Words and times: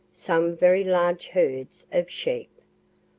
Some 0.11 0.57
very 0.57 0.83
large 0.83 1.27
herds 1.27 1.85
of 1.91 2.09
sheep. 2.09 2.49